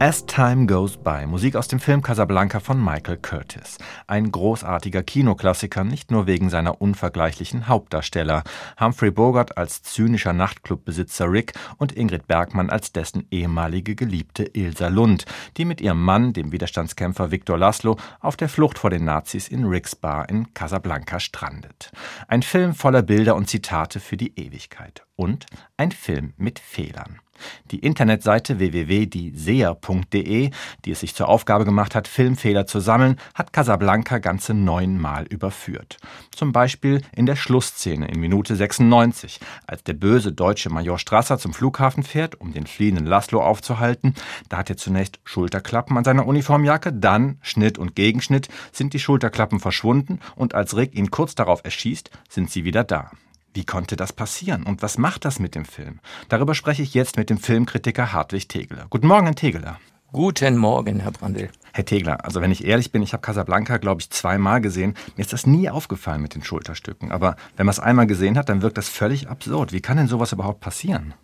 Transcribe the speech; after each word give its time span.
As 0.00 0.24
Time 0.26 0.66
Goes 0.66 0.96
By, 0.96 1.26
Musik 1.26 1.56
aus 1.56 1.66
dem 1.66 1.80
Film 1.80 2.02
Casablanca 2.02 2.60
von 2.60 2.80
Michael 2.82 3.16
Curtis. 3.16 3.78
Ein 4.06 4.30
großartiger 4.30 5.02
Kinoklassiker, 5.02 5.82
nicht 5.82 6.12
nur 6.12 6.28
wegen 6.28 6.50
seiner 6.50 6.80
unvergleichlichen 6.80 7.66
Hauptdarsteller. 7.66 8.44
Humphrey 8.78 9.10
Bogart 9.10 9.58
als 9.58 9.82
zynischer 9.82 10.32
Nachtclubbesitzer 10.32 11.28
Rick 11.28 11.54
und 11.78 11.90
Ingrid 11.90 12.28
Bergmann 12.28 12.70
als 12.70 12.92
dessen 12.92 13.26
ehemalige 13.32 13.96
Geliebte 13.96 14.44
Ilsa 14.44 14.86
Lund, 14.86 15.24
die 15.56 15.64
mit 15.64 15.80
ihrem 15.80 16.00
Mann, 16.00 16.32
dem 16.32 16.52
Widerstandskämpfer 16.52 17.32
Victor 17.32 17.58
Laszlo, 17.58 17.96
auf 18.20 18.36
der 18.36 18.48
Flucht 18.48 18.78
vor 18.78 18.90
den 18.90 19.04
Nazis 19.04 19.48
in 19.48 19.64
Ricks 19.64 19.96
Bar 19.96 20.28
in 20.28 20.54
Casablanca 20.54 21.18
strandet. 21.18 21.90
Ein 22.28 22.42
Film 22.42 22.72
voller 22.72 23.02
Bilder 23.02 23.34
und 23.34 23.50
Zitate 23.50 23.98
für 23.98 24.16
die 24.16 24.38
Ewigkeit. 24.38 25.02
Und 25.16 25.46
ein 25.76 25.90
Film 25.90 26.34
mit 26.36 26.60
Fehlern. 26.60 27.18
Die 27.70 27.78
Internetseite 27.78 28.58
www.dieseher.de, 28.58 30.50
die 30.84 30.90
es 30.90 31.00
sich 31.00 31.14
zur 31.14 31.28
Aufgabe 31.28 31.64
gemacht 31.64 31.94
hat, 31.94 32.08
Filmfehler 32.08 32.66
zu 32.66 32.80
sammeln, 32.80 33.16
hat 33.34 33.52
Casablanca 33.52 34.18
ganze 34.18 34.54
neunmal 34.54 35.24
überführt. 35.26 35.98
Zum 36.30 36.52
Beispiel 36.52 37.02
in 37.14 37.26
der 37.26 37.36
Schlussszene 37.36 38.08
in 38.08 38.20
Minute 38.20 38.56
96, 38.56 39.40
als 39.66 39.82
der 39.84 39.94
böse 39.94 40.32
deutsche 40.32 40.70
Major 40.70 40.98
Strasser 40.98 41.38
zum 41.38 41.52
Flughafen 41.52 42.02
fährt, 42.02 42.40
um 42.40 42.52
den 42.52 42.66
fliehenden 42.66 43.06
Laszlo 43.06 43.42
aufzuhalten. 43.42 44.14
Da 44.48 44.58
hat 44.58 44.70
er 44.70 44.76
zunächst 44.76 45.20
Schulterklappen 45.24 45.96
an 45.96 46.04
seiner 46.04 46.26
Uniformjacke, 46.26 46.92
dann 46.92 47.38
Schnitt 47.42 47.78
und 47.78 47.94
Gegenschnitt 47.94 48.48
sind 48.72 48.92
die 48.92 49.00
Schulterklappen 49.00 49.60
verschwunden 49.60 50.20
und 50.36 50.54
als 50.54 50.76
Rick 50.76 50.94
ihn 50.94 51.10
kurz 51.10 51.34
darauf 51.34 51.64
erschießt, 51.64 52.10
sind 52.28 52.50
sie 52.50 52.64
wieder 52.64 52.84
da. 52.84 53.10
Wie 53.54 53.64
konnte 53.64 53.96
das 53.96 54.12
passieren 54.12 54.62
und 54.62 54.82
was 54.82 54.98
macht 54.98 55.24
das 55.24 55.38
mit 55.38 55.54
dem 55.54 55.64
Film? 55.64 56.00
Darüber 56.28 56.54
spreche 56.54 56.82
ich 56.82 56.94
jetzt 56.94 57.16
mit 57.16 57.30
dem 57.30 57.38
Filmkritiker 57.38 58.12
Hartwig 58.12 58.48
Tegeler. 58.48 58.86
Guten 58.90 59.06
Morgen, 59.06 59.26
Herr 59.26 59.34
Tegeler. 59.34 59.78
Guten 60.12 60.56
Morgen, 60.56 61.00
Herr 61.00 61.12
Brandl. 61.12 61.50
Herr 61.72 61.84
Tegler, 61.84 62.24
also 62.24 62.40
wenn 62.40 62.50
ich 62.50 62.64
ehrlich 62.64 62.92
bin, 62.92 63.02
ich 63.02 63.12
habe 63.12 63.20
Casablanca, 63.20 63.76
glaube 63.76 64.00
ich, 64.00 64.10
zweimal 64.10 64.60
gesehen. 64.60 64.94
Mir 65.16 65.22
ist 65.22 65.32
das 65.32 65.46
nie 65.46 65.68
aufgefallen 65.68 66.22
mit 66.22 66.34
den 66.34 66.42
Schulterstücken. 66.42 67.12
Aber 67.12 67.36
wenn 67.56 67.66
man 67.66 67.72
es 67.72 67.78
einmal 67.78 68.06
gesehen 68.06 68.38
hat, 68.38 68.48
dann 68.48 68.62
wirkt 68.62 68.78
das 68.78 68.88
völlig 68.88 69.28
absurd. 69.28 69.72
Wie 69.72 69.82
kann 69.82 69.98
denn 69.98 70.08
sowas 70.08 70.32
überhaupt 70.32 70.60
passieren? 70.60 71.14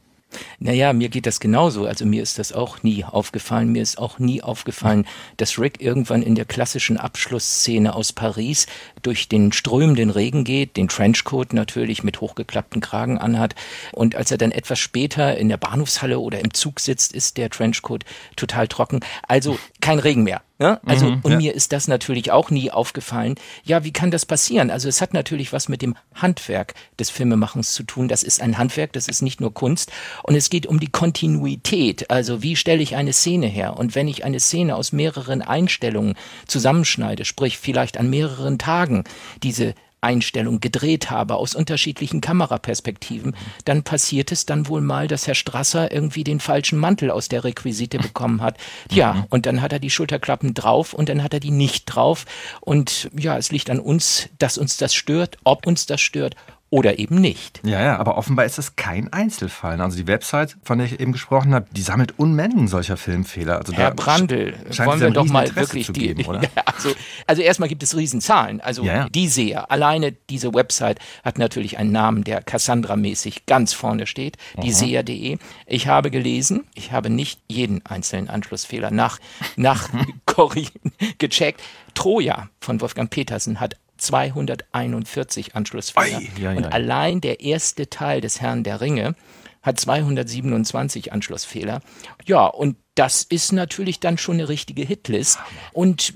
Naja, 0.58 0.92
mir 0.92 1.08
geht 1.08 1.26
das 1.26 1.40
genauso. 1.40 1.86
Also 1.86 2.06
mir 2.06 2.22
ist 2.22 2.38
das 2.38 2.52
auch 2.52 2.82
nie 2.82 3.04
aufgefallen. 3.04 3.72
Mir 3.72 3.82
ist 3.82 3.98
auch 3.98 4.18
nie 4.18 4.42
aufgefallen, 4.42 5.06
dass 5.36 5.58
Rick 5.58 5.80
irgendwann 5.80 6.22
in 6.22 6.34
der 6.34 6.44
klassischen 6.44 6.96
Abschlussszene 6.96 7.94
aus 7.94 8.12
Paris 8.12 8.66
durch 9.04 9.28
den 9.28 9.52
strömenden 9.52 10.10
Regen 10.10 10.44
geht, 10.44 10.76
den 10.76 10.88
Trenchcoat 10.88 11.52
natürlich 11.52 12.02
mit 12.02 12.20
hochgeklappten 12.20 12.80
Kragen 12.80 13.18
anhat. 13.18 13.54
Und 13.92 14.16
als 14.16 14.30
er 14.30 14.38
dann 14.38 14.52
etwas 14.52 14.78
später 14.78 15.36
in 15.36 15.48
der 15.48 15.56
Bahnhofshalle 15.56 16.18
oder 16.18 16.40
im 16.40 16.52
Zug 16.54 16.80
sitzt, 16.80 17.12
ist 17.12 17.36
der 17.36 17.50
Trenchcoat 17.50 18.04
total 18.36 18.68
trocken. 18.68 19.00
Also 19.28 19.58
kein 19.80 19.98
Regen 19.98 20.24
mehr. 20.24 20.42
Ja? 20.60 20.80
Also, 20.86 21.06
mhm, 21.06 21.20
und 21.22 21.32
ja. 21.32 21.38
mir 21.38 21.54
ist 21.54 21.72
das 21.72 21.88
natürlich 21.88 22.30
auch 22.30 22.50
nie 22.50 22.70
aufgefallen. 22.70 23.34
Ja, 23.64 23.82
wie 23.82 23.92
kann 23.92 24.12
das 24.12 24.24
passieren? 24.24 24.70
Also, 24.70 24.88
es 24.88 25.00
hat 25.00 25.12
natürlich 25.12 25.52
was 25.52 25.68
mit 25.68 25.82
dem 25.82 25.96
Handwerk 26.14 26.74
des 26.98 27.10
Filmemachens 27.10 27.72
zu 27.72 27.82
tun. 27.82 28.06
Das 28.06 28.22
ist 28.22 28.40
ein 28.40 28.56
Handwerk, 28.56 28.92
das 28.92 29.08
ist 29.08 29.20
nicht 29.20 29.40
nur 29.40 29.52
Kunst. 29.52 29.90
Und 30.22 30.36
es 30.36 30.50
geht 30.50 30.66
um 30.66 30.78
die 30.78 30.90
Kontinuität. 30.90 32.08
Also, 32.08 32.42
wie 32.42 32.54
stelle 32.54 32.82
ich 32.82 32.94
eine 32.94 33.12
Szene 33.12 33.46
her? 33.46 33.76
Und 33.76 33.96
wenn 33.96 34.06
ich 34.06 34.24
eine 34.24 34.38
Szene 34.38 34.76
aus 34.76 34.92
mehreren 34.92 35.42
Einstellungen 35.42 36.14
zusammenschneide, 36.46 37.24
sprich 37.24 37.58
vielleicht 37.58 37.98
an 37.98 38.08
mehreren 38.08 38.56
Tagen 38.56 38.93
diese 39.42 39.74
Einstellung 40.04 40.60
gedreht 40.60 41.10
habe 41.10 41.36
aus 41.36 41.54
unterschiedlichen 41.54 42.20
Kameraperspektiven, 42.20 43.34
dann 43.64 43.82
passiert 43.82 44.30
es 44.30 44.46
dann 44.46 44.68
wohl 44.68 44.82
mal, 44.82 45.08
dass 45.08 45.26
Herr 45.26 45.34
Strasser 45.34 45.90
irgendwie 45.90 46.22
den 46.22 46.38
falschen 46.38 46.78
Mantel 46.78 47.10
aus 47.10 47.28
der 47.28 47.42
Requisite 47.42 47.98
bekommen 47.98 48.42
hat. 48.42 48.58
Ja, 48.90 49.14
mhm. 49.14 49.24
und 49.30 49.46
dann 49.46 49.62
hat 49.62 49.72
er 49.72 49.78
die 49.78 49.90
Schulterklappen 49.90 50.54
drauf 50.54 50.92
und 50.92 51.08
dann 51.08 51.22
hat 51.22 51.34
er 51.34 51.40
die 51.40 51.50
nicht 51.50 51.86
drauf. 51.86 52.26
Und 52.60 53.10
ja, 53.18 53.36
es 53.38 53.50
liegt 53.50 53.70
an 53.70 53.80
uns, 53.80 54.28
dass 54.38 54.58
uns 54.58 54.76
das 54.76 54.94
stört, 54.94 55.38
ob 55.42 55.66
uns 55.66 55.86
das 55.86 56.00
stört 56.00 56.36
oder 56.74 56.98
eben 56.98 57.20
nicht. 57.20 57.60
Ja, 57.62 57.80
ja, 57.80 57.98
aber 57.98 58.18
offenbar 58.18 58.46
ist 58.46 58.58
es 58.58 58.74
kein 58.74 59.12
Einzelfall. 59.12 59.80
Also 59.80 59.96
die 59.96 60.08
Website, 60.08 60.56
von 60.64 60.78
der 60.78 60.88
ich 60.88 60.98
eben 60.98 61.12
gesprochen 61.12 61.54
habe, 61.54 61.66
die 61.70 61.82
sammelt 61.82 62.18
Unmengen 62.18 62.66
solcher 62.66 62.96
Filmfehler. 62.96 63.58
Also 63.58 63.72
Herr 63.74 63.92
Brandl, 63.92 64.54
wollen 64.78 64.98
wir 64.98 65.10
doch 65.10 65.26
mal 65.26 65.54
wirklich 65.54 65.86
die, 65.92 66.00
geben, 66.00 66.24
oder? 66.26 66.42
Ja, 66.42 66.48
also, 66.66 66.88
also 67.28 67.42
erstmal 67.42 67.68
gibt 67.68 67.84
es 67.84 67.96
Riesenzahlen. 67.96 68.60
Also 68.60 68.82
ja, 68.82 68.94
ja. 68.96 69.08
die 69.08 69.28
Seher, 69.28 69.70
alleine 69.70 70.16
diese 70.28 70.52
Website 70.52 70.98
hat 71.22 71.38
natürlich 71.38 71.78
einen 71.78 71.92
Namen, 71.92 72.24
der 72.24 72.42
Cassandra-mäßig 72.42 73.46
ganz 73.46 73.72
vorne 73.72 74.08
steht, 74.08 74.36
die 74.60 74.72
Seher.de. 74.72 75.38
Ich 75.66 75.86
habe 75.86 76.10
gelesen, 76.10 76.64
ich 76.74 76.90
habe 76.90 77.08
nicht 77.08 77.38
jeden 77.46 77.86
einzelnen 77.86 78.28
Anschlussfehler 78.28 78.90
nach, 78.90 79.20
nach 79.54 79.90
gecheckt. 81.18 81.62
Troja 81.94 82.48
von 82.58 82.80
Wolfgang 82.80 83.08
Petersen 83.08 83.60
hat 83.60 83.76
241 84.04 85.54
Anschlussfehler. 85.54 86.18
Ei, 86.18 86.30
ja, 86.40 86.52
ja, 86.52 86.56
und 86.56 86.72
allein 86.72 87.20
der 87.20 87.40
erste 87.40 87.90
Teil 87.90 88.20
des 88.20 88.40
Herrn 88.40 88.64
der 88.64 88.80
Ringe 88.80 89.14
hat 89.62 89.80
227 89.80 91.12
Anschlussfehler. 91.12 91.80
Ja, 92.26 92.46
und 92.46 92.76
das 92.94 93.22
ist 93.22 93.52
natürlich 93.52 93.98
dann 93.98 94.18
schon 94.18 94.34
eine 94.34 94.48
richtige 94.48 94.82
Hitlist. 94.84 95.38
Und 95.72 96.12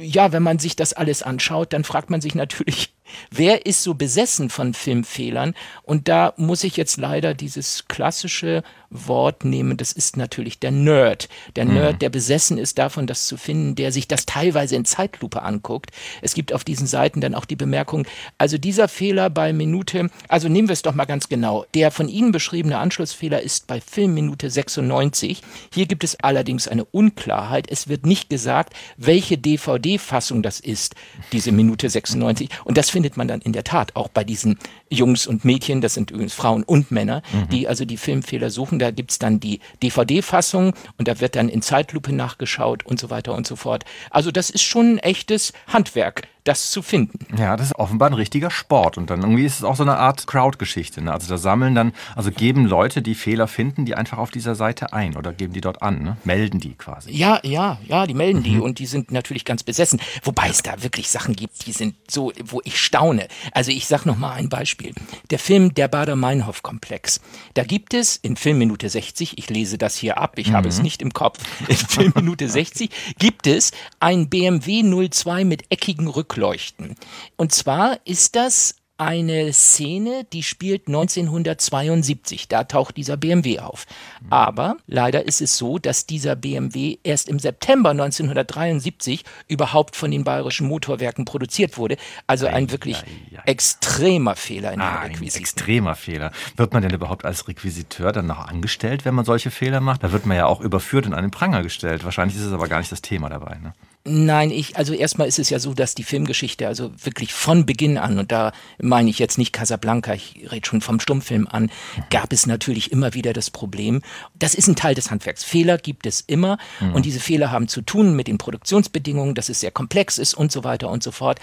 ja, 0.00 0.32
wenn 0.32 0.42
man 0.42 0.58
sich 0.58 0.76
das 0.76 0.92
alles 0.92 1.22
anschaut, 1.22 1.72
dann 1.72 1.84
fragt 1.84 2.10
man 2.10 2.20
sich 2.20 2.34
natürlich, 2.34 2.91
wer 3.30 3.66
ist 3.66 3.82
so 3.82 3.94
besessen 3.94 4.50
von 4.50 4.74
Filmfehlern? 4.74 5.54
Und 5.82 6.08
da 6.08 6.34
muss 6.36 6.64
ich 6.64 6.76
jetzt 6.76 6.96
leider 6.96 7.34
dieses 7.34 7.86
klassische 7.88 8.62
Wort 8.92 9.44
nehmen, 9.44 9.76
das 9.76 9.92
ist 9.92 10.16
natürlich 10.16 10.58
der 10.58 10.70
Nerd. 10.70 11.28
Der 11.56 11.64
mhm. 11.64 11.74
Nerd, 11.74 12.02
der 12.02 12.10
besessen 12.10 12.58
ist 12.58 12.78
davon, 12.78 13.06
das 13.06 13.26
zu 13.26 13.36
finden, 13.36 13.74
der 13.74 13.90
sich 13.90 14.06
das 14.06 14.26
teilweise 14.26 14.76
in 14.76 14.84
Zeitlupe 14.84 15.42
anguckt. 15.42 15.90
Es 16.20 16.34
gibt 16.34 16.52
auf 16.52 16.64
diesen 16.64 16.86
Seiten 16.86 17.20
dann 17.20 17.34
auch 17.34 17.44
die 17.44 17.56
Bemerkung, 17.56 18.06
also 18.38 18.58
dieser 18.58 18.88
Fehler 18.88 19.30
bei 19.30 19.52
Minute, 19.52 20.10
also 20.28 20.48
nehmen 20.48 20.68
wir 20.68 20.74
es 20.74 20.82
doch 20.82 20.94
mal 20.94 21.06
ganz 21.06 21.28
genau, 21.28 21.64
der 21.74 21.90
von 21.90 22.08
Ihnen 22.08 22.32
beschriebene 22.32 22.78
Anschlussfehler 22.78 23.40
ist 23.40 23.66
bei 23.66 23.80
Filmminute 23.80 24.50
96. 24.50 25.42
Hier 25.72 25.86
gibt 25.86 26.04
es 26.04 26.16
allerdings 26.20 26.68
eine 26.68 26.84
Unklarheit. 26.84 27.70
Es 27.70 27.88
wird 27.88 28.06
nicht 28.06 28.28
gesagt, 28.28 28.74
welche 28.96 29.38
DVD-Fassung 29.38 30.42
das 30.42 30.60
ist, 30.60 30.94
diese 31.32 31.52
Minute 31.52 31.88
96. 31.88 32.50
Und 32.64 32.76
das 32.76 32.90
findet 33.02 33.16
man 33.16 33.26
dann 33.26 33.40
in 33.40 33.52
der 33.52 33.64
Tat 33.64 33.96
auch 33.96 34.06
bei 34.06 34.22
diesen 34.22 34.60
Jungs 34.88 35.26
und 35.26 35.44
Mädchen, 35.44 35.80
das 35.80 35.94
sind 35.94 36.12
übrigens 36.12 36.34
Frauen 36.34 36.62
und 36.62 36.92
Männer, 36.92 37.22
mhm. 37.32 37.48
die 37.48 37.66
also 37.66 37.84
die 37.84 37.96
Filmfehler 37.96 38.48
suchen. 38.48 38.78
Da 38.78 38.92
gibt's 38.92 39.18
dann 39.18 39.40
die 39.40 39.58
DVD-Fassung 39.82 40.72
und 40.98 41.08
da 41.08 41.18
wird 41.18 41.34
dann 41.34 41.48
in 41.48 41.62
Zeitlupe 41.62 42.12
nachgeschaut 42.12 42.86
und 42.86 43.00
so 43.00 43.10
weiter 43.10 43.34
und 43.34 43.44
so 43.44 43.56
fort. 43.56 43.84
Also 44.10 44.30
das 44.30 44.50
ist 44.50 44.62
schon 44.62 44.94
ein 44.94 44.98
echtes 44.98 45.52
Handwerk, 45.66 46.28
das 46.44 46.70
zu 46.70 46.82
finden. 46.82 47.18
Ja, 47.36 47.56
das 47.56 47.68
ist 47.68 47.76
offenbar 47.76 48.10
ein 48.10 48.14
richtiger 48.14 48.50
Sport. 48.50 48.98
Und 48.98 49.10
dann 49.10 49.20
irgendwie 49.20 49.44
ist 49.44 49.58
es 49.58 49.64
auch 49.64 49.76
so 49.76 49.84
eine 49.84 49.96
Art 49.96 50.26
Crowd-Geschichte. 50.26 51.00
Ne? 51.00 51.12
Also 51.12 51.28
da 51.28 51.38
sammeln 51.38 51.74
dann, 51.74 51.92
also 52.16 52.32
geben 52.32 52.66
Leute, 52.66 53.00
die 53.00 53.14
Fehler 53.14 53.46
finden, 53.46 53.84
die 53.84 53.94
einfach 53.94 54.18
auf 54.18 54.30
dieser 54.30 54.56
Seite 54.56 54.92
ein 54.92 55.16
oder 55.16 55.32
geben 55.32 55.52
die 55.52 55.60
dort 55.60 55.82
an, 55.82 56.02
ne? 56.02 56.16
melden 56.24 56.58
die 56.58 56.74
quasi. 56.74 57.12
Ja, 57.12 57.38
ja, 57.44 57.78
ja, 57.86 58.06
die 58.06 58.14
melden 58.14 58.40
mhm. 58.40 58.44
die 58.44 58.58
und 58.58 58.80
die 58.80 58.86
sind 58.86 59.12
natürlich 59.12 59.44
ganz 59.44 59.62
besessen. 59.62 60.00
Wobei 60.24 60.48
es 60.48 60.62
da 60.62 60.82
wirklich 60.82 61.10
Sachen 61.10 61.36
gibt, 61.36 61.66
die 61.66 61.72
sind 61.72 61.94
so, 62.10 62.32
wo 62.44 62.60
ich 62.64 62.80
staune. 62.80 63.28
Also 63.52 63.70
ich 63.70 63.86
sag 63.86 64.04
noch 64.04 64.18
mal 64.18 64.32
ein 64.32 64.48
Beispiel. 64.48 64.92
Der 65.30 65.38
Film 65.38 65.74
Der 65.74 65.86
Bader-Meinhof-Komplex. 65.86 67.20
Da 67.54 67.62
gibt 67.62 67.94
es 67.94 68.16
in 68.16 68.36
Filmminute 68.36 68.88
60, 68.88 69.38
ich 69.38 69.48
lese 69.48 69.78
das 69.78 69.96
hier 69.96 70.18
ab, 70.18 70.38
ich 70.38 70.48
mhm. 70.48 70.54
habe 70.54 70.68
es 70.68 70.78
mhm. 70.78 70.82
nicht 70.84 71.02
im 71.02 71.12
Kopf, 71.12 71.38
in 71.68 71.76
Filmminute 71.76 72.48
60 72.48 72.90
gibt 73.18 73.46
es 73.46 73.70
ein 74.00 74.28
BMW 74.28 74.82
02 75.08 75.44
mit 75.44 75.70
eckigen 75.70 76.08
Rücken 76.08 76.31
Rückleuchten. 76.32 76.96
Und 77.36 77.52
zwar 77.52 77.98
ist 78.04 78.36
das 78.36 78.76
eine 78.98 79.52
Szene, 79.52 80.24
die 80.32 80.42
spielt 80.42 80.86
1972. 80.86 82.48
Da 82.48 82.64
taucht 82.64 82.96
dieser 82.96 83.16
BMW 83.16 83.58
auf. 83.58 83.86
Aber 84.30 84.76
leider 84.86 85.26
ist 85.26 85.40
es 85.40 85.56
so, 85.56 85.78
dass 85.78 86.06
dieser 86.06 86.36
BMW 86.36 86.98
erst 87.02 87.28
im 87.28 87.38
September 87.38 87.90
1973 87.90 89.24
überhaupt 89.48 89.96
von 89.96 90.10
den 90.10 90.24
bayerischen 90.24 90.68
Motorwerken 90.68 91.24
produziert 91.24 91.78
wurde. 91.78 91.96
Also 92.26 92.46
ein 92.46 92.70
wirklich 92.70 92.98
ei, 92.98 93.38
ei. 93.38 93.42
extremer 93.46 94.36
Fehler 94.36 94.72
in 94.72 94.78
der 94.78 95.02
Requisite. 95.04 95.38
Ein 95.38 95.42
extremer 95.42 95.94
Fehler. 95.94 96.30
Wird 96.56 96.72
man 96.72 96.82
denn 96.82 96.92
überhaupt 96.92 97.24
als 97.24 97.48
Requisiteur 97.48 98.12
dann 98.12 98.26
noch 98.26 98.46
angestellt, 98.46 99.04
wenn 99.04 99.14
man 99.14 99.24
solche 99.24 99.50
Fehler 99.50 99.80
macht? 99.80 100.04
Da 100.04 100.12
wird 100.12 100.26
man 100.26 100.36
ja 100.36 100.46
auch 100.46 100.60
überführt 100.60 101.06
und 101.06 101.14
an 101.14 101.22
den 101.22 101.30
Pranger 101.30 101.62
gestellt. 101.62 102.04
Wahrscheinlich 102.04 102.36
ist 102.36 102.44
es 102.44 102.52
aber 102.52 102.68
gar 102.68 102.78
nicht 102.78 102.92
das 102.92 103.02
Thema 103.02 103.28
dabei. 103.28 103.58
Ne? 103.58 103.72
Nein, 104.04 104.50
ich, 104.50 104.76
also 104.76 104.94
erstmal 104.94 105.28
ist 105.28 105.38
es 105.38 105.48
ja 105.48 105.60
so, 105.60 105.74
dass 105.74 105.94
die 105.94 106.02
Filmgeschichte, 106.02 106.66
also 106.66 106.90
wirklich 107.04 107.32
von 107.32 107.66
Beginn 107.66 107.98
an, 107.98 108.18
und 108.18 108.32
da 108.32 108.50
meine 108.82 109.08
ich 109.08 109.18
jetzt 109.18 109.38
nicht 109.38 109.52
Casablanca, 109.52 110.12
ich 110.12 110.46
rede 110.50 110.66
schon 110.66 110.80
vom 110.80 111.00
Stummfilm 111.00 111.46
an, 111.48 111.70
gab 112.10 112.32
es 112.32 112.46
natürlich 112.46 112.92
immer 112.92 113.14
wieder 113.14 113.32
das 113.32 113.50
Problem. 113.50 114.02
Das 114.34 114.54
ist 114.54 114.68
ein 114.68 114.76
Teil 114.76 114.94
des 114.94 115.10
Handwerks. 115.10 115.44
Fehler 115.44 115.78
gibt 115.78 116.04
es 116.06 116.20
immer 116.20 116.58
mhm. 116.80 116.94
und 116.94 117.06
diese 117.06 117.20
Fehler 117.20 117.50
haben 117.50 117.68
zu 117.68 117.82
tun 117.82 118.14
mit 118.14 118.26
den 118.26 118.38
Produktionsbedingungen, 118.38 119.34
dass 119.34 119.48
es 119.48 119.60
sehr 119.60 119.70
komplex 119.70 120.18
ist 120.18 120.34
und 120.34 120.52
so 120.52 120.64
weiter 120.64 120.90
und 120.90 121.02
so 121.02 121.10
fort 121.10 121.40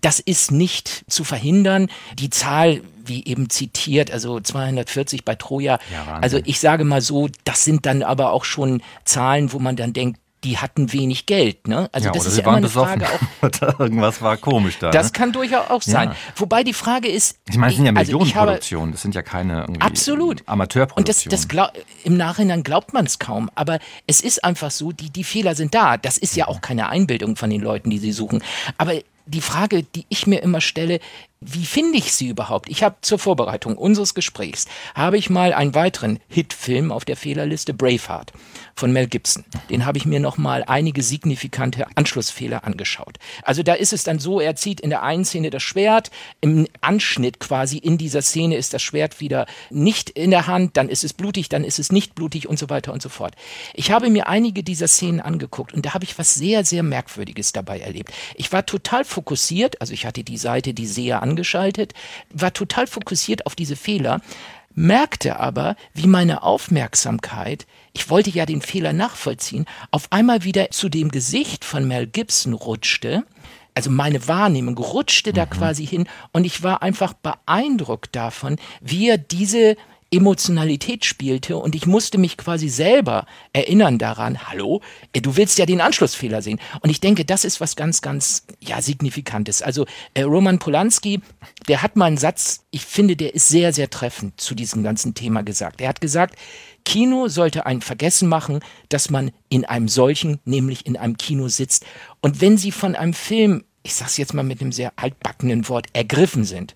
das 0.00 0.20
ist 0.20 0.52
nicht 0.52 1.04
zu 1.08 1.24
verhindern. 1.24 1.88
Die 2.16 2.30
Zahl, 2.30 2.82
wie 3.04 3.24
eben 3.24 3.50
zitiert, 3.50 4.12
also 4.12 4.38
240 4.38 5.24
bei 5.24 5.34
Troja. 5.34 5.78
Ja, 5.92 6.18
also 6.20 6.38
ich 6.44 6.60
sage 6.60 6.84
mal 6.84 7.00
so, 7.00 7.28
das 7.44 7.64
sind 7.64 7.86
dann 7.86 8.02
aber 8.02 8.30
auch 8.30 8.44
schon 8.44 8.82
Zahlen, 9.04 9.52
wo 9.52 9.58
man 9.58 9.76
dann 9.76 9.92
denkt, 9.92 10.20
die 10.44 10.58
hatten 10.58 10.92
wenig 10.92 11.26
Geld. 11.26 11.68
Ne? 11.68 11.88
Also 11.92 12.06
ja, 12.06 12.12
das 12.12 12.26
ist 12.26 12.38
ja 12.38 12.44
immer 12.44 12.56
eine 12.56 12.66
besoffen. 12.66 13.00
Frage 13.00 13.68
auch. 13.74 13.80
Irgendwas 13.80 14.22
war 14.22 14.36
komisch 14.36 14.78
da. 14.78 14.90
Das 14.90 15.06
ne? 15.06 15.12
kann 15.12 15.32
durchaus 15.32 15.70
auch 15.70 15.82
sein. 15.82 16.10
Ja. 16.10 16.16
Wobei 16.36 16.64
die 16.64 16.72
Frage 16.72 17.08
ist. 17.08 17.38
Ich 17.48 17.56
meine, 17.56 17.70
es 17.70 17.76
sind 17.76 17.86
ja 17.86 17.92
also 17.92 18.18
Millionenproduktionen, 18.18 18.92
das 18.92 19.02
sind 19.02 19.14
ja 19.14 19.22
keine 19.22 19.66
absolut. 19.80 20.42
Amateurproduktionen. 20.46 20.96
Und 20.96 21.08
das, 21.08 21.24
das 21.24 21.48
glaub, 21.48 21.72
im 22.04 22.16
Nachhinein 22.16 22.62
glaubt 22.62 22.92
man 22.92 23.06
es 23.06 23.18
kaum. 23.18 23.50
Aber 23.54 23.78
es 24.06 24.20
ist 24.20 24.44
einfach 24.44 24.70
so, 24.70 24.92
die, 24.92 25.10
die 25.10 25.24
Fehler 25.24 25.54
sind 25.54 25.74
da. 25.74 25.96
Das 25.96 26.16
ist 26.16 26.36
ja 26.36 26.48
auch 26.48 26.60
keine 26.60 26.88
Einbildung 26.88 27.36
von 27.36 27.50
den 27.50 27.60
Leuten, 27.60 27.90
die 27.90 27.98
sie 27.98 28.12
suchen. 28.12 28.42
Aber 28.78 28.94
die 29.26 29.40
Frage, 29.40 29.82
die 29.82 30.06
ich 30.08 30.26
mir 30.26 30.42
immer 30.42 30.60
stelle, 30.60 31.00
wie 31.42 31.64
finde 31.64 31.96
ich 31.96 32.12
sie 32.12 32.28
überhaupt? 32.28 32.68
Ich 32.68 32.82
habe 32.82 32.96
zur 33.00 33.18
Vorbereitung 33.18 33.78
unseres 33.78 34.12
Gesprächs, 34.12 34.66
habe 34.94 35.16
ich 35.16 35.30
mal 35.30 35.54
einen 35.54 35.74
weiteren 35.74 36.18
Hitfilm 36.28 36.92
auf 36.92 37.06
der 37.06 37.16
Fehlerliste, 37.16 37.72
Braveheart 37.72 38.32
von 38.74 38.92
Mel 38.92 39.06
Gibson. 39.06 39.44
Den 39.70 39.86
habe 39.86 39.96
ich 39.96 40.04
mir 40.04 40.20
noch 40.20 40.36
mal 40.36 40.64
einige 40.66 41.02
signifikante 41.02 41.86
Anschlussfehler 41.94 42.64
angeschaut. 42.64 43.18
Also 43.42 43.62
da 43.62 43.72
ist 43.72 43.94
es 43.94 44.04
dann 44.04 44.18
so, 44.18 44.38
er 44.38 44.54
zieht 44.54 44.80
in 44.80 44.90
der 44.90 45.02
einen 45.02 45.24
Szene 45.24 45.48
das 45.48 45.62
Schwert, 45.62 46.10
im 46.42 46.66
Anschnitt 46.82 47.40
quasi 47.40 47.78
in 47.78 47.96
dieser 47.96 48.20
Szene 48.20 48.56
ist 48.56 48.74
das 48.74 48.82
Schwert 48.82 49.20
wieder 49.20 49.46
nicht 49.70 50.10
in 50.10 50.30
der 50.30 50.46
Hand, 50.46 50.76
dann 50.76 50.90
ist 50.90 51.04
es 51.04 51.14
blutig, 51.14 51.48
dann 51.48 51.64
ist 51.64 51.78
es 51.78 51.90
nicht 51.90 52.14
blutig 52.14 52.48
und 52.48 52.58
so 52.58 52.68
weiter 52.68 52.92
und 52.92 53.00
so 53.00 53.08
fort. 53.08 53.34
Ich 53.72 53.90
habe 53.90 54.10
mir 54.10 54.28
einige 54.28 54.62
dieser 54.62 54.88
Szenen 54.88 55.20
angeguckt 55.20 55.72
und 55.72 55.86
da 55.86 55.94
habe 55.94 56.04
ich 56.04 56.18
was 56.18 56.34
sehr, 56.34 56.66
sehr 56.66 56.82
Merkwürdiges 56.82 57.52
dabei 57.52 57.80
erlebt. 57.80 58.12
Ich 58.34 58.52
war 58.52 58.66
total 58.66 59.06
fokussiert, 59.06 59.80
also 59.80 59.94
ich 59.94 60.04
hatte 60.04 60.22
die 60.22 60.36
Seite, 60.36 60.74
die 60.74 60.86
sehr 60.86 61.22
angeschaltet, 61.30 61.94
war 62.32 62.52
total 62.52 62.86
fokussiert 62.86 63.46
auf 63.46 63.54
diese 63.54 63.76
Fehler, 63.76 64.20
merkte 64.74 65.38
aber, 65.38 65.76
wie 65.94 66.06
meine 66.06 66.42
Aufmerksamkeit, 66.42 67.66
ich 67.92 68.08
wollte 68.08 68.30
ja 68.30 68.46
den 68.46 68.62
Fehler 68.62 68.92
nachvollziehen, 68.92 69.66
auf 69.90 70.06
einmal 70.10 70.44
wieder 70.44 70.70
zu 70.70 70.88
dem 70.88 71.10
Gesicht 71.10 71.64
von 71.64 71.86
Mel 71.86 72.06
Gibson 72.06 72.52
rutschte. 72.52 73.24
Also 73.74 73.90
meine 73.90 74.26
Wahrnehmung 74.26 74.76
rutschte 74.78 75.32
da 75.32 75.46
mhm. 75.46 75.50
quasi 75.50 75.86
hin 75.86 76.08
und 76.32 76.44
ich 76.44 76.62
war 76.62 76.82
einfach 76.82 77.14
beeindruckt 77.14 78.14
davon, 78.16 78.56
wie 78.80 79.08
er 79.08 79.18
diese 79.18 79.76
Emotionalität 80.12 81.04
spielte 81.04 81.56
und 81.56 81.74
ich 81.76 81.86
musste 81.86 82.18
mich 82.18 82.36
quasi 82.36 82.68
selber 82.68 83.26
erinnern 83.52 83.98
daran, 83.98 84.48
hallo, 84.48 84.80
äh, 85.12 85.20
du 85.20 85.36
willst 85.36 85.58
ja 85.58 85.66
den 85.66 85.80
Anschlussfehler 85.80 86.42
sehen. 86.42 86.60
Und 86.80 86.90
ich 86.90 87.00
denke, 87.00 87.24
das 87.24 87.44
ist 87.44 87.60
was 87.60 87.76
ganz, 87.76 88.02
ganz, 88.02 88.44
ja, 88.60 88.82
signifikantes. 88.82 89.62
Also 89.62 89.86
äh, 90.14 90.22
Roman 90.22 90.58
Polanski, 90.58 91.20
der 91.68 91.82
hat 91.82 91.94
mal 91.94 92.06
einen 92.06 92.16
Satz, 92.16 92.64
ich 92.72 92.84
finde, 92.84 93.14
der 93.14 93.34
ist 93.34 93.48
sehr, 93.48 93.72
sehr 93.72 93.88
treffend 93.88 94.40
zu 94.40 94.54
diesem 94.54 94.82
ganzen 94.82 95.14
Thema 95.14 95.42
gesagt. 95.42 95.80
Er 95.80 95.88
hat 95.88 96.00
gesagt, 96.00 96.36
Kino 96.84 97.28
sollte 97.28 97.66
einen 97.66 97.82
vergessen 97.82 98.28
machen, 98.28 98.60
dass 98.88 99.10
man 99.10 99.30
in 99.48 99.64
einem 99.64 99.88
solchen, 99.88 100.40
nämlich 100.44 100.86
in 100.86 100.96
einem 100.96 101.18
Kino 101.18 101.48
sitzt. 101.48 101.86
Und 102.20 102.40
wenn 102.40 102.56
Sie 102.56 102.72
von 102.72 102.96
einem 102.96 103.14
Film, 103.14 103.64
ich 103.82 103.94
sag's 103.94 104.16
jetzt 104.16 104.34
mal 104.34 104.42
mit 104.42 104.60
einem 104.60 104.72
sehr 104.72 104.92
altbackenen 104.96 105.68
Wort, 105.68 105.86
ergriffen 105.92 106.44
sind, 106.44 106.74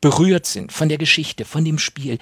berührt 0.00 0.46
sind 0.46 0.72
von 0.72 0.88
der 0.88 0.98
Geschichte, 0.98 1.44
von 1.44 1.64
dem 1.64 1.78
Spiel, 1.78 2.18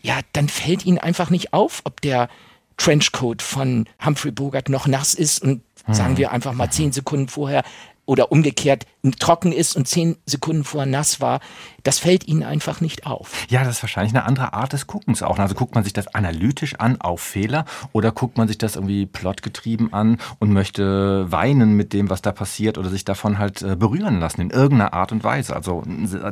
ja, 0.00 0.20
dann 0.32 0.48
fällt 0.48 0.86
ihnen 0.86 0.98
einfach 0.98 1.30
nicht 1.30 1.52
auf, 1.52 1.82
ob 1.84 2.00
der 2.00 2.28
Trenchcoat 2.76 3.42
von 3.42 3.86
Humphrey 4.04 4.30
Bogart 4.30 4.68
noch 4.68 4.86
nass 4.86 5.14
ist 5.14 5.42
und 5.42 5.62
sagen 5.88 6.10
hm. 6.10 6.18
wir 6.18 6.32
einfach 6.32 6.52
mal 6.52 6.70
zehn 6.70 6.92
Sekunden 6.92 7.28
vorher 7.28 7.64
oder 8.04 8.30
umgekehrt 8.30 8.86
trocken 9.18 9.52
ist 9.52 9.76
und 9.76 9.88
zehn 9.88 10.16
Sekunden 10.26 10.64
vorher 10.64 10.86
nass 10.86 11.20
war, 11.20 11.40
das 11.86 12.00
fällt 12.00 12.26
ihnen 12.26 12.42
einfach 12.42 12.80
nicht 12.80 13.06
auf. 13.06 13.46
Ja, 13.48 13.62
das 13.62 13.76
ist 13.76 13.82
wahrscheinlich 13.82 14.12
eine 14.12 14.24
andere 14.24 14.54
Art 14.54 14.72
des 14.72 14.88
Guckens 14.88 15.22
auch. 15.22 15.38
Also 15.38 15.54
guckt 15.54 15.76
man 15.76 15.84
sich 15.84 15.92
das 15.92 16.08
analytisch 16.08 16.74
an 16.74 17.00
auf 17.00 17.20
Fehler 17.20 17.64
oder 17.92 18.10
guckt 18.10 18.38
man 18.38 18.48
sich 18.48 18.58
das 18.58 18.74
irgendwie 18.74 19.06
plotgetrieben 19.06 19.92
an 19.92 20.18
und 20.40 20.52
möchte 20.52 21.30
weinen 21.30 21.74
mit 21.74 21.92
dem, 21.92 22.10
was 22.10 22.22
da 22.22 22.32
passiert 22.32 22.76
oder 22.76 22.90
sich 22.90 23.04
davon 23.04 23.38
halt 23.38 23.62
äh, 23.62 23.76
berühren 23.76 24.18
lassen 24.18 24.40
in 24.40 24.50
irgendeiner 24.50 24.94
Art 24.94 25.12
und 25.12 25.22
Weise. 25.22 25.54
Also 25.54 25.84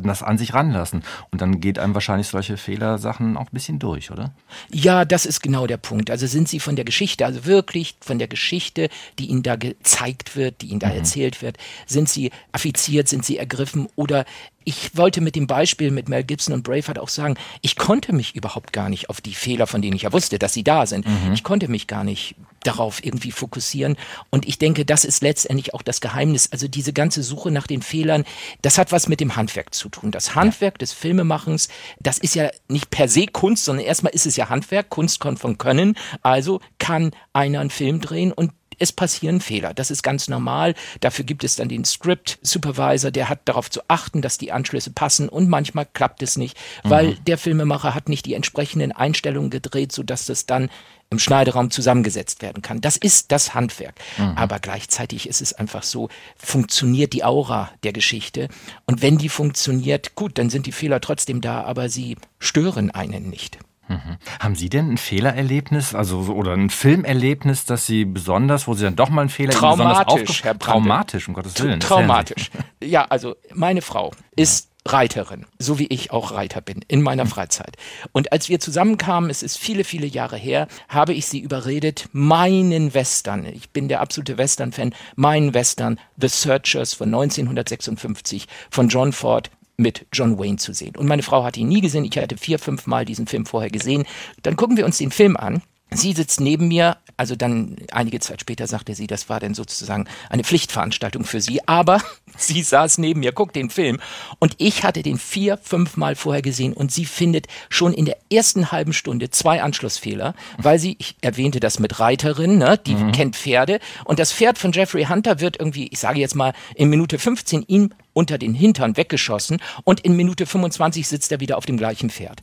das 0.02 0.24
an 0.24 0.38
sich 0.38 0.54
ranlassen. 0.54 1.04
Und 1.30 1.40
dann 1.40 1.60
geht 1.60 1.78
einem 1.78 1.94
wahrscheinlich 1.94 2.26
solche 2.26 2.56
Fehlersachen 2.56 3.36
auch 3.36 3.46
ein 3.46 3.52
bisschen 3.52 3.78
durch, 3.78 4.10
oder? 4.10 4.34
Ja, 4.70 5.04
das 5.04 5.24
ist 5.24 5.40
genau 5.40 5.68
der 5.68 5.76
Punkt. 5.76 6.10
Also 6.10 6.26
sind 6.26 6.48
sie 6.48 6.58
von 6.58 6.74
der 6.74 6.84
Geschichte, 6.84 7.26
also 7.26 7.44
wirklich 7.44 7.94
von 8.00 8.18
der 8.18 8.26
Geschichte, 8.26 8.88
die 9.20 9.26
ihnen 9.26 9.44
da 9.44 9.54
gezeigt 9.54 10.34
wird, 10.34 10.62
die 10.62 10.70
ihnen 10.70 10.80
da 10.80 10.88
mhm. 10.88 10.96
erzählt 10.96 11.42
wird, 11.42 11.58
sind 11.86 12.08
sie 12.08 12.32
affiziert, 12.50 13.08
sind 13.08 13.24
sie 13.24 13.38
ergriffen 13.38 13.86
oder 13.94 14.24
ich 14.64 14.96
wollte 14.96 15.20
mit 15.20 15.36
dem 15.36 15.46
Beispiel 15.46 15.90
mit 15.90 16.08
Mel 16.08 16.24
Gibson 16.24 16.54
und 16.54 16.62
Braveheart 16.62 16.98
auch 16.98 17.08
sagen, 17.08 17.36
ich 17.62 17.76
konnte 17.76 18.12
mich 18.12 18.34
überhaupt 18.34 18.72
gar 18.72 18.88
nicht 18.88 19.10
auf 19.10 19.20
die 19.20 19.34
Fehler, 19.34 19.66
von 19.66 19.82
denen 19.82 19.96
ich 19.96 20.02
ja 20.02 20.12
wusste, 20.12 20.38
dass 20.38 20.52
sie 20.52 20.64
da 20.64 20.86
sind, 20.86 21.06
mhm. 21.06 21.32
ich 21.32 21.44
konnte 21.44 21.68
mich 21.68 21.86
gar 21.86 22.04
nicht 22.04 22.36
darauf 22.66 23.04
irgendwie 23.04 23.30
fokussieren. 23.30 23.96
Und 24.30 24.46
ich 24.48 24.58
denke, 24.58 24.84
das 24.84 25.04
ist 25.04 25.22
letztendlich 25.22 25.74
auch 25.74 25.82
das 25.82 26.00
Geheimnis. 26.00 26.50
Also 26.50 26.66
diese 26.66 26.92
ganze 26.92 27.22
Suche 27.22 27.50
nach 27.50 27.66
den 27.66 27.82
Fehlern, 27.82 28.24
das 28.62 28.78
hat 28.78 28.90
was 28.90 29.08
mit 29.08 29.20
dem 29.20 29.36
Handwerk 29.36 29.74
zu 29.74 29.88
tun. 29.88 30.10
Das 30.10 30.34
Handwerk 30.34 30.78
des 30.78 30.92
Filmemachens, 30.92 31.68
das 32.00 32.18
ist 32.18 32.34
ja 32.34 32.50
nicht 32.68 32.90
per 32.90 33.08
se 33.08 33.26
Kunst, 33.26 33.64
sondern 33.64 33.84
erstmal 33.84 34.14
ist 34.14 34.26
es 34.26 34.36
ja 34.36 34.48
Handwerk. 34.48 34.88
Kunst 34.88 35.20
kommt 35.20 35.38
von 35.38 35.58
Können. 35.58 35.96
Also 36.22 36.60
kann 36.78 37.12
einer 37.32 37.60
einen 37.60 37.70
Film 37.70 38.00
drehen 38.00 38.32
und 38.32 38.52
es 38.78 38.92
passieren 38.92 39.40
Fehler. 39.40 39.74
Das 39.74 39.90
ist 39.90 40.02
ganz 40.02 40.28
normal. 40.28 40.74
Dafür 41.00 41.24
gibt 41.24 41.44
es 41.44 41.56
dann 41.56 41.68
den 41.68 41.84
Script 41.84 42.38
Supervisor, 42.42 43.10
der 43.10 43.28
hat 43.28 43.40
darauf 43.44 43.70
zu 43.70 43.80
achten, 43.88 44.22
dass 44.22 44.38
die 44.38 44.52
Anschlüsse 44.52 44.90
passen 44.90 45.28
und 45.28 45.48
manchmal 45.48 45.86
klappt 45.86 46.22
es 46.22 46.36
nicht, 46.36 46.56
weil 46.82 47.08
mhm. 47.08 47.24
der 47.26 47.38
Filmemacher 47.38 47.94
hat 47.94 48.08
nicht 48.08 48.26
die 48.26 48.34
entsprechenden 48.34 48.92
Einstellungen 48.92 49.50
gedreht, 49.50 49.92
sodass 49.92 50.26
das 50.26 50.46
dann 50.46 50.70
im 51.10 51.18
Schneideraum 51.18 51.70
zusammengesetzt 51.70 52.42
werden 52.42 52.62
kann. 52.62 52.80
Das 52.80 52.96
ist 52.96 53.30
das 53.30 53.54
Handwerk. 53.54 53.94
Mhm. 54.18 54.32
Aber 54.36 54.58
gleichzeitig 54.58 55.28
ist 55.28 55.40
es 55.40 55.52
einfach 55.52 55.82
so, 55.82 56.08
funktioniert 56.36 57.12
die 57.12 57.24
Aura 57.24 57.70
der 57.84 57.92
Geschichte. 57.92 58.48
Und 58.86 59.00
wenn 59.00 59.18
die 59.18 59.28
funktioniert, 59.28 60.14
gut, 60.16 60.38
dann 60.38 60.50
sind 60.50 60.66
die 60.66 60.72
Fehler 60.72 61.00
trotzdem 61.00 61.40
da, 61.40 61.62
aber 61.62 61.88
sie 61.88 62.16
stören 62.38 62.90
einen 62.90 63.30
nicht. 63.30 63.58
Mhm. 63.88 64.16
Haben 64.40 64.54
Sie 64.54 64.68
denn 64.68 64.92
ein 64.92 64.98
Fehlererlebnis, 64.98 65.94
also 65.94 66.20
oder 66.32 66.52
ein 66.52 66.70
Filmerlebnis, 66.70 67.64
das 67.64 67.86
Sie 67.86 68.04
besonders, 68.04 68.66
wo 68.66 68.74
Sie 68.74 68.84
dann 68.84 68.96
doch 68.96 69.10
mal 69.10 69.22
einen 69.22 69.30
Fehler 69.30 69.52
traumatisch, 69.52 70.44
Herr 70.44 70.54
Brande. 70.54 70.82
Traumatisch, 70.82 71.28
um 71.28 71.34
Gottes 71.34 71.62
Willen. 71.62 71.80
Traumatisch. 71.80 72.50
Ja, 72.82 73.04
also 73.04 73.36
meine 73.52 73.82
Frau 73.82 74.12
ist 74.36 74.70
Reiterin, 74.86 75.46
so 75.58 75.78
wie 75.78 75.86
ich 75.86 76.10
auch 76.10 76.32
Reiter 76.32 76.60
bin, 76.60 76.84
in 76.88 77.00
meiner 77.00 77.24
Freizeit. 77.24 77.76
Und 78.12 78.32
als 78.32 78.50
wir 78.50 78.60
zusammenkamen, 78.60 79.30
es 79.30 79.42
ist 79.42 79.58
viele, 79.58 79.82
viele 79.82 80.06
Jahre 80.06 80.36
her, 80.36 80.68
habe 80.88 81.14
ich 81.14 81.26
sie 81.26 81.40
überredet, 81.40 82.10
meinen 82.12 82.92
Western, 82.92 83.46
ich 83.46 83.70
bin 83.70 83.88
der 83.88 84.02
absolute 84.02 84.36
Western-Fan, 84.36 84.94
meinen 85.16 85.54
Western 85.54 85.98
The 86.20 86.28
Searchers 86.28 86.92
von 86.92 87.08
1956 87.08 88.46
von 88.70 88.88
John 88.88 89.14
Ford 89.14 89.50
mit 89.76 90.06
John 90.12 90.38
Wayne 90.38 90.56
zu 90.56 90.72
sehen. 90.72 90.96
Und 90.96 91.06
meine 91.06 91.22
Frau 91.22 91.44
hat 91.44 91.56
ihn 91.56 91.68
nie 91.68 91.80
gesehen. 91.80 92.04
Ich 92.04 92.16
hatte 92.16 92.36
vier, 92.36 92.58
fünf 92.58 92.86
Mal 92.86 93.04
diesen 93.04 93.26
Film 93.26 93.46
vorher 93.46 93.70
gesehen. 93.70 94.04
Dann 94.42 94.56
gucken 94.56 94.76
wir 94.76 94.84
uns 94.84 94.98
den 94.98 95.10
Film 95.10 95.36
an. 95.36 95.62
Sie 95.90 96.12
sitzt 96.12 96.40
neben 96.40 96.68
mir, 96.68 96.96
also 97.16 97.36
dann 97.36 97.76
einige 97.92 98.18
Zeit 98.18 98.40
später 98.40 98.66
sagte 98.66 98.94
sie, 98.94 99.06
das 99.06 99.28
war 99.28 99.38
dann 99.38 99.54
sozusagen 99.54 100.06
eine 100.28 100.42
Pflichtveranstaltung 100.42 101.24
für 101.24 101.40
sie, 101.40 101.66
aber 101.68 102.02
sie 102.36 102.62
saß 102.62 102.98
neben 102.98 103.20
mir, 103.20 103.32
guckt 103.32 103.54
den 103.54 103.70
Film 103.70 104.00
und 104.40 104.56
ich 104.58 104.82
hatte 104.82 105.02
den 105.02 105.18
vier, 105.18 105.56
fünf 105.58 105.96
Mal 105.96 106.16
vorher 106.16 106.42
gesehen 106.42 106.72
und 106.72 106.90
sie 106.90 107.04
findet 107.04 107.46
schon 107.68 107.92
in 107.92 108.06
der 108.06 108.16
ersten 108.32 108.72
halben 108.72 108.92
Stunde 108.92 109.30
zwei 109.30 109.62
Anschlussfehler, 109.62 110.34
weil 110.58 110.80
sie, 110.80 110.96
ich 110.98 111.16
erwähnte 111.20 111.60
das 111.60 111.78
mit 111.78 112.00
Reiterin, 112.00 112.58
ne, 112.58 112.78
die 112.78 112.96
mhm. 112.96 113.12
kennt 113.12 113.36
Pferde 113.36 113.78
und 114.04 114.18
das 114.18 114.32
Pferd 114.32 114.58
von 114.58 114.72
Jeffrey 114.72 115.04
Hunter 115.04 115.38
wird 115.38 115.58
irgendwie, 115.60 115.88
ich 115.92 116.00
sage 116.00 116.18
jetzt 116.18 116.34
mal, 116.34 116.54
in 116.74 116.90
Minute 116.90 117.18
15 117.20 117.62
ihm 117.68 117.90
unter 118.14 118.38
den 118.38 118.54
Hintern 118.54 118.96
weggeschossen 118.96 119.58
und 119.84 120.00
in 120.00 120.16
Minute 120.16 120.46
25 120.46 121.06
sitzt 121.06 121.30
er 121.32 121.40
wieder 121.40 121.58
auf 121.58 121.66
dem 121.66 121.76
gleichen 121.76 122.08
Pferd. 122.08 122.40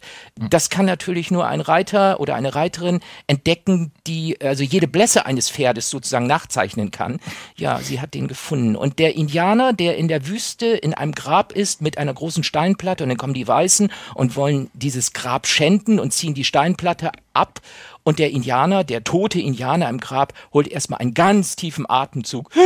Das 0.50 0.70
kann 0.70 0.86
natürlich 0.86 1.32
nur 1.32 1.48
ein 1.48 1.62
Reiter 1.62 2.20
oder 2.20 2.36
eine 2.36 2.54
Reiterin 2.54 3.00
entdecken, 3.26 3.92
die 4.06 4.40
also 4.42 4.64
jede 4.64 4.88
Blässe 4.88 5.26
eines 5.26 5.50
Pferdes 5.50 5.90
sozusagen 5.90 6.28
nachzeichnen 6.28 6.92
kann. 6.92 7.20
Ja, 7.56 7.80
sie 7.80 8.00
hat 8.00 8.14
den 8.14 8.28
gefunden. 8.28 8.76
Und 8.76 9.00
der 9.00 9.16
Indianer, 9.16 9.74
der 9.74 9.98
in 9.98 10.08
der 10.08 10.28
Wüste 10.28 10.68
in 10.68 10.94
einem 10.94 11.14
Grab 11.14 11.54
ist 11.54 11.82
mit 11.82 11.98
einer 11.98 12.14
großen 12.14 12.44
Steinplatte 12.44 13.04
und 13.04 13.10
dann 13.10 13.18
kommen 13.18 13.34
die 13.34 13.48
Weißen 13.48 13.92
und 14.14 14.36
wollen 14.36 14.70
dieses 14.74 15.14
Grab 15.14 15.48
schänden 15.48 16.00
und 16.00 16.12
ziehen 16.14 16.34
die 16.34 16.44
Steinplatte 16.44 17.12
ab 17.34 17.62
und 18.04 18.20
der 18.20 18.32
Indianer, 18.32 18.84
der 18.84 19.04
tote 19.04 19.40
Indianer 19.40 19.90
im 19.90 20.00
Grab, 20.00 20.34
holt 20.54 20.68
erstmal 20.68 21.00
einen 21.00 21.14
ganz 21.14 21.56
tiefen 21.56 21.90
Atemzug. 21.90 22.50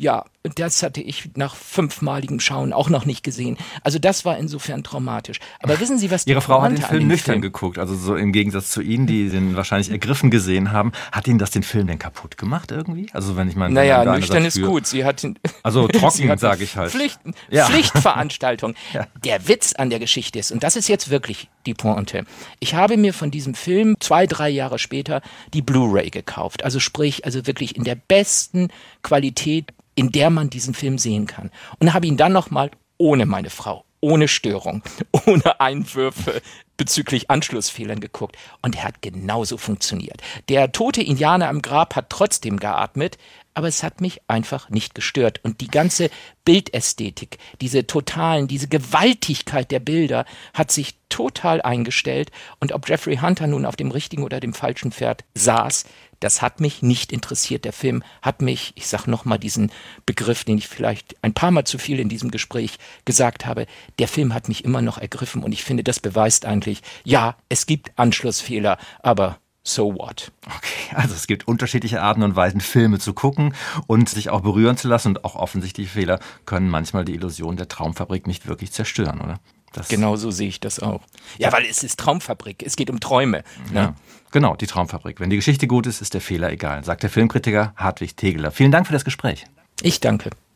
Ja, 0.00 0.24
das 0.54 0.84
hatte 0.84 1.00
ich 1.00 1.30
nach 1.34 1.56
fünfmaligem 1.56 2.38
Schauen 2.38 2.72
auch 2.72 2.88
noch 2.88 3.04
nicht 3.04 3.24
gesehen. 3.24 3.58
Also 3.82 3.98
das 3.98 4.24
war 4.24 4.38
insofern 4.38 4.84
traumatisch. 4.84 5.40
Aber 5.60 5.80
wissen 5.80 5.98
Sie, 5.98 6.12
was 6.12 6.24
Ihre 6.24 6.40
Frau 6.40 6.62
hat 6.62 6.70
den 6.70 6.78
Film 6.82 7.08
nüchtern 7.08 7.34
Film? 7.34 7.42
geguckt, 7.42 7.80
also 7.80 7.96
so 7.96 8.14
im 8.14 8.30
Gegensatz 8.30 8.70
zu 8.70 8.80
Ihnen, 8.80 9.08
die 9.08 9.28
den 9.28 9.56
wahrscheinlich 9.56 9.90
ergriffen 9.90 10.30
gesehen 10.30 10.70
haben. 10.70 10.92
Hat 11.10 11.26
Ihnen 11.26 11.40
das 11.40 11.50
den 11.50 11.64
Film 11.64 11.88
denn 11.88 11.98
kaputt 11.98 12.38
gemacht 12.38 12.70
irgendwie? 12.70 13.08
Also 13.12 13.36
wenn 13.36 13.48
ich 13.48 13.56
mal 13.56 13.68
naja, 13.70 14.04
nüchtern 14.04 14.44
ist 14.44 14.62
gut. 14.62 14.86
Sie 14.86 15.04
hat 15.04 15.26
also 15.64 15.88
trocken, 15.88 16.38
sage 16.38 16.62
ich 16.62 16.76
halt. 16.76 16.92
Pflicht, 16.92 17.18
ja. 17.50 17.66
Pflichtveranstaltung. 17.66 18.74
ja. 18.92 19.08
Der 19.24 19.48
Witz 19.48 19.72
an 19.72 19.90
der 19.90 19.98
Geschichte 19.98 20.38
ist 20.38 20.52
und 20.52 20.62
das 20.62 20.76
ist 20.76 20.88
jetzt 20.88 21.10
wirklich 21.10 21.48
die 21.66 21.74
Pointe. 21.74 22.24
Ich 22.60 22.74
habe 22.74 22.96
mir 22.96 23.12
von 23.12 23.32
diesem 23.32 23.54
Film 23.54 23.96
zwei, 23.98 24.27
drei 24.28 24.48
Jahre 24.48 24.78
später 24.78 25.22
die 25.52 25.62
Blu-ray 25.62 26.10
gekauft. 26.10 26.64
Also 26.64 26.80
sprich, 26.80 27.24
also 27.24 27.46
wirklich 27.46 27.76
in 27.76 27.84
der 27.84 27.94
besten 27.96 28.68
Qualität, 29.02 29.72
in 29.94 30.12
der 30.12 30.30
man 30.30 30.50
diesen 30.50 30.74
Film 30.74 30.98
sehen 30.98 31.26
kann. 31.26 31.50
Und 31.78 31.92
habe 31.92 32.06
ihn 32.06 32.16
dann 32.16 32.32
nochmal 32.32 32.70
ohne 32.98 33.26
meine 33.26 33.50
Frau, 33.50 33.84
ohne 34.00 34.28
Störung, 34.28 34.82
ohne 35.26 35.60
Einwürfe 35.60 36.40
bezüglich 36.76 37.30
Anschlussfehlern 37.30 38.00
geguckt 38.00 38.36
und 38.62 38.76
er 38.76 38.84
hat 38.84 39.02
genauso 39.02 39.58
funktioniert. 39.58 40.22
Der 40.48 40.72
tote 40.72 41.02
Indianer 41.02 41.48
am 41.48 41.60
Grab 41.60 41.96
hat 41.96 42.08
trotzdem 42.08 42.58
geatmet, 42.58 43.18
aber 43.58 43.66
es 43.66 43.82
hat 43.82 44.00
mich 44.00 44.20
einfach 44.28 44.70
nicht 44.70 44.94
gestört. 44.94 45.40
Und 45.42 45.60
die 45.60 45.66
ganze 45.66 46.10
Bildästhetik, 46.44 47.38
diese 47.60 47.88
totalen, 47.88 48.46
diese 48.46 48.68
Gewaltigkeit 48.68 49.72
der 49.72 49.80
Bilder 49.80 50.26
hat 50.54 50.70
sich 50.70 50.94
total 51.08 51.60
eingestellt. 51.60 52.30
Und 52.60 52.70
ob 52.70 52.88
Jeffrey 52.88 53.16
Hunter 53.16 53.48
nun 53.48 53.66
auf 53.66 53.74
dem 53.74 53.90
richtigen 53.90 54.22
oder 54.22 54.38
dem 54.38 54.54
falschen 54.54 54.92
Pferd 54.92 55.24
saß, 55.34 55.86
das 56.20 56.40
hat 56.40 56.60
mich 56.60 56.82
nicht 56.82 57.10
interessiert. 57.10 57.64
Der 57.64 57.72
Film 57.72 58.04
hat 58.22 58.42
mich, 58.42 58.74
ich 58.76 58.86
sage 58.86 59.10
nochmal 59.10 59.40
diesen 59.40 59.72
Begriff, 60.06 60.44
den 60.44 60.58
ich 60.58 60.68
vielleicht 60.68 61.16
ein 61.22 61.34
paar 61.34 61.50
Mal 61.50 61.64
zu 61.64 61.78
viel 61.78 61.98
in 61.98 62.08
diesem 62.08 62.30
Gespräch 62.30 62.78
gesagt 63.06 63.44
habe, 63.44 63.66
der 63.98 64.06
Film 64.06 64.34
hat 64.34 64.46
mich 64.46 64.64
immer 64.64 64.82
noch 64.82 64.98
ergriffen 64.98 65.42
und 65.42 65.50
ich 65.50 65.64
finde, 65.64 65.82
das 65.82 65.98
beweist 65.98 66.46
eigentlich, 66.46 66.82
ja, 67.02 67.36
es 67.48 67.66
gibt 67.66 67.90
Anschlussfehler, 67.98 68.78
aber 69.02 69.40
so 69.62 69.94
what? 69.94 70.32
Okay, 70.46 70.94
also 70.94 71.14
es 71.14 71.26
gibt 71.26 71.46
unterschiedliche 71.46 72.02
Arten 72.02 72.22
und 72.22 72.36
Weisen, 72.36 72.60
Filme 72.60 72.98
zu 72.98 73.12
gucken 73.12 73.54
und 73.86 74.08
sich 74.08 74.30
auch 74.30 74.40
berühren 74.40 74.76
zu 74.76 74.88
lassen 74.88 75.08
und 75.08 75.24
auch 75.24 75.34
offensichtliche 75.34 75.90
Fehler 75.90 76.20
können 76.46 76.68
manchmal 76.68 77.04
die 77.04 77.14
Illusion 77.14 77.56
der 77.56 77.68
Traumfabrik 77.68 78.26
nicht 78.26 78.46
wirklich 78.46 78.72
zerstören, 78.72 79.20
oder? 79.20 79.40
Das 79.72 79.88
genau 79.88 80.16
so 80.16 80.30
sehe 80.30 80.48
ich 80.48 80.60
das 80.60 80.80
auch. 80.80 81.02
Ja, 81.36 81.52
weil 81.52 81.64
es 81.66 81.82
ist 81.84 81.98
Traumfabrik, 81.98 82.62
es 82.64 82.76
geht 82.76 82.88
um 82.88 83.00
Träume. 83.00 83.44
Ne? 83.70 83.80
Ja, 83.80 83.94
genau, 84.30 84.56
die 84.56 84.66
Traumfabrik. 84.66 85.20
Wenn 85.20 85.30
die 85.30 85.36
Geschichte 85.36 85.66
gut 85.66 85.86
ist, 85.86 86.00
ist 86.00 86.14
der 86.14 86.22
Fehler 86.22 86.50
egal, 86.50 86.84
sagt 86.84 87.02
der 87.02 87.10
Filmkritiker 87.10 87.74
Hartwig 87.76 88.16
Tegeler. 88.16 88.50
Vielen 88.50 88.72
Dank 88.72 88.86
für 88.86 88.94
das 88.94 89.04
Gespräch. 89.04 89.44
Ich 89.82 90.00
danke. 90.00 90.30